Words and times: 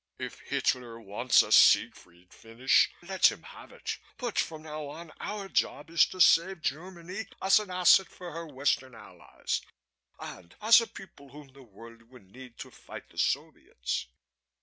If 0.17 0.39
Hitler 0.39 0.99
wants 0.99 1.43
a 1.43 1.51
Siegfried 1.51 2.33
finish, 2.33 2.89
let 3.03 3.31
him 3.31 3.43
have 3.43 3.71
it, 3.71 3.99
but 4.17 4.39
from 4.39 4.63
now 4.63 4.87
on 4.87 5.11
our 5.19 5.47
job 5.47 5.91
is 5.91 6.07
to 6.07 6.19
save 6.19 6.63
Germany 6.63 7.27
as 7.39 7.59
an 7.59 7.69
asset 7.69 8.07
for 8.07 8.31
her 8.31 8.47
Western 8.47 8.95
Allies 8.95 9.61
and 10.19 10.55
as 10.59 10.81
a 10.81 10.87
people 10.87 11.29
whom 11.29 11.49
the 11.49 11.61
world 11.61 12.01
will 12.09 12.23
need 12.23 12.57
to 12.57 12.71
fight 12.71 13.09
the 13.11 13.19
Soviets. 13.19 14.07